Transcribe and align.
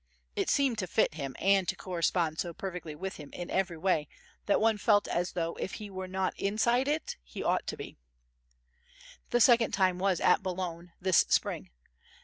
It 0.35 0.49
seemed 0.49 0.79
to 0.79 0.87
fit 0.87 1.13
him 1.13 1.35
and 1.37 1.67
to 1.67 1.75
correspond 1.75 2.39
so 2.39 2.55
perfectly 2.55 2.95
with 2.95 3.17
him 3.17 3.29
in 3.33 3.51
every 3.51 3.77
way 3.77 4.07
that 4.47 4.59
one 4.59 4.79
felt 4.79 5.07
as 5.07 5.33
though 5.33 5.53
if 5.57 5.73
he 5.73 5.91
were 5.91 6.07
not 6.07 6.33
inside 6.39 6.87
it 6.87 7.17
he 7.23 7.43
ought 7.43 7.67
to 7.67 7.77
be. 7.77 7.97
The 9.29 9.39
second 9.39 9.73
time 9.75 9.99
was 9.99 10.19
at 10.19 10.41
Boulogne 10.41 10.91
this 10.99 11.23
spring. 11.29 11.69